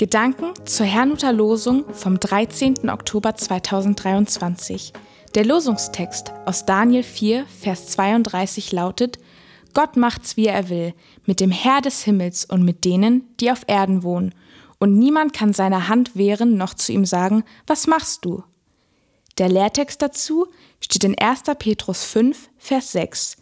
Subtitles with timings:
[0.00, 2.88] Gedanken zur Herrnhuter Losung vom 13.
[2.88, 4.94] Oktober 2023.
[5.34, 9.18] Der Losungstext aus Daniel 4, Vers 32 lautet:
[9.74, 10.94] Gott macht's, wie er will,
[11.26, 14.34] mit dem Herr des Himmels und mit denen, die auf Erden wohnen,
[14.78, 18.42] und niemand kann seiner Hand wehren noch zu ihm sagen: Was machst du?
[19.36, 20.46] Der Lehrtext dazu
[20.80, 21.42] steht in 1.
[21.58, 23.36] Petrus 5, Vers 6.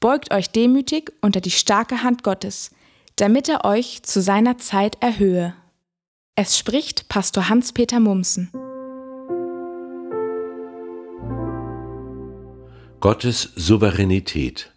[0.00, 2.72] Beugt euch demütig unter die starke Hand Gottes,
[3.16, 5.54] damit er euch zu seiner Zeit erhöhe.
[6.36, 8.50] Es spricht Pastor Hans-Peter Mumsen.
[12.98, 14.72] Gottes Souveränität.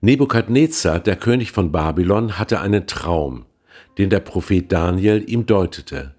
[0.00, 3.46] Nebukadnezar, der König von Babylon, hatte einen Traum,
[3.98, 6.14] den der Prophet Daniel ihm deutete.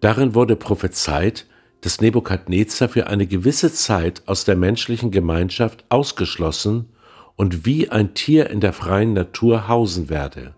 [0.00, 1.46] Darin wurde prophezeit,
[1.80, 6.90] dass Nebukadnezar für eine gewisse Zeit aus der menschlichen Gemeinschaft ausgeschlossen
[7.36, 10.54] und wie ein Tier in der freien Natur hausen werde.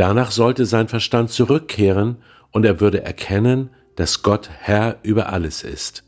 [0.00, 2.16] Danach sollte sein Verstand zurückkehren
[2.52, 6.04] und er würde erkennen, dass Gott Herr über alles ist.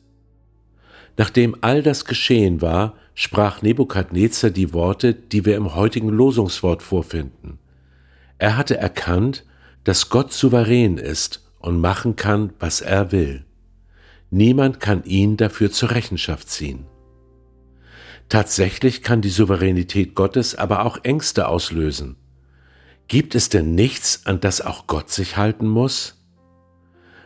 [1.19, 7.59] Nachdem all das geschehen war, sprach Nebukadnezar die Worte, die wir im heutigen Losungswort vorfinden.
[8.39, 9.45] Er hatte erkannt,
[9.85, 13.45] dass Gott souverän ist und machen kann, was er will.
[14.31, 16.87] Niemand kann ihn dafür zur Rechenschaft ziehen.
[18.31, 22.17] Tatsächlich kann die Souveränität Gottes aber auch Ängste auslösen.
[23.09, 26.23] Gibt es denn nichts, an das auch Gott sich halten muss?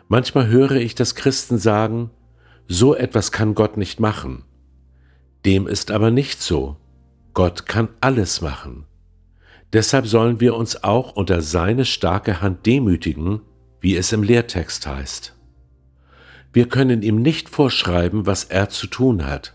[0.09, 2.11] Manchmal höre ich das Christen sagen,
[2.69, 4.45] so etwas kann Gott nicht machen.
[5.45, 6.77] Dem ist aber nicht so.
[7.35, 8.87] Gott kann alles machen.
[9.73, 13.43] Deshalb sollen wir uns auch unter seine starke Hand demütigen,
[13.81, 15.35] wie es im Lehrtext heißt.
[16.53, 19.55] Wir können ihm nicht vorschreiben, was er zu tun hat.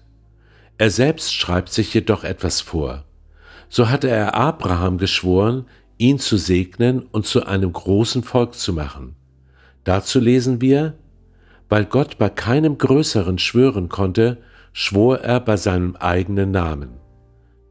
[0.77, 3.05] Er selbst schreibt sich jedoch etwas vor.
[3.69, 5.65] So hatte er Abraham geschworen,
[6.01, 9.15] ihn zu segnen und zu einem großen Volk zu machen.
[9.83, 10.95] Dazu lesen wir,
[11.69, 14.39] weil Gott bei keinem Größeren schwören konnte,
[14.73, 16.89] schwor er bei seinem eigenen Namen.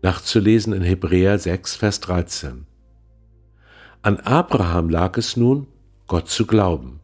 [0.03, 2.67] Nachzulesen in Hebräer 6, Vers 13.
[4.03, 5.67] An Abraham lag es nun,
[6.07, 7.01] Gott zu glauben.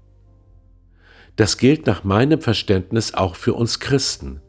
[1.34, 4.40] Das gilt nach meinem Verständnis auch für uns Christen.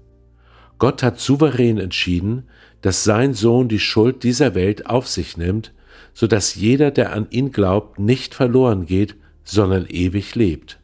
[0.77, 2.47] Gott hat souverän entschieden,
[2.81, 5.73] dass sein Sohn die Schuld dieser Welt auf sich nimmt
[6.13, 10.79] so dass jeder, der an ihn glaubt, nicht verloren geht, sondern ewig lebt.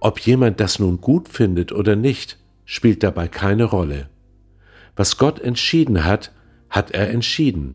[0.00, 4.08] Ob jemand das nun gut findet oder nicht, spielt dabei keine Rolle.
[4.94, 6.32] Was Gott entschieden hat,
[6.70, 7.74] hat er entschieden.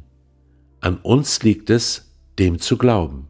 [0.80, 3.28] An uns liegt es, dem zu glauben.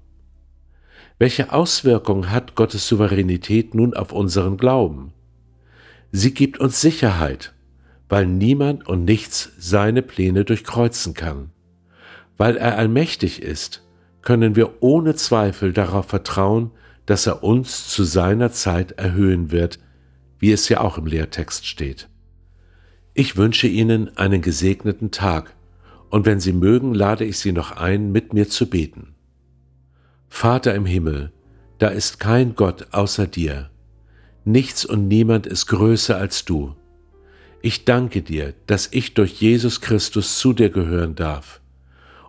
[1.20, 5.14] Welche Auswirkungen hat Gottes Souveränität nun auf unseren Glauben?
[6.12, 7.54] Sie gibt uns Sicherheit,
[8.10, 11.52] weil niemand und nichts seine Pläne durchkreuzen kann.
[12.42, 13.84] Weil er allmächtig ist,
[14.24, 16.72] können wir ohne Zweifel darauf vertrauen,
[17.06, 19.78] dass er uns zu seiner Zeit erhöhen wird,
[20.40, 22.10] wie es ja auch im Lehrtext steht.
[23.14, 25.56] Ich wünsche Ihnen einen gesegneten Tag,
[26.10, 29.14] und wenn Sie mögen, lade ich Sie noch ein, mit mir zu beten.
[30.28, 31.32] Vater im Himmel,
[31.78, 33.70] da ist kein Gott außer dir.
[34.46, 36.76] Nichts und niemand ist größer als du.
[37.62, 41.61] Ich danke dir, dass ich durch Jesus Christus zu dir gehören darf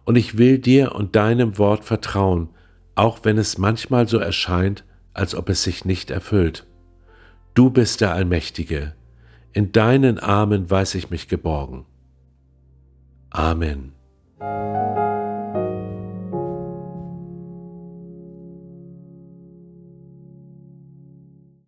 [0.05, 2.49] und ich will dir und deinem Wort vertrauen,
[2.95, 6.67] auch wenn es manchmal so erscheint, als ob es sich nicht erfüllt.
[7.55, 8.95] Du bist der Allmächtige,
[9.53, 11.85] in deinen Armen weiß ich mich geborgen.
[13.31, 13.93] Amen.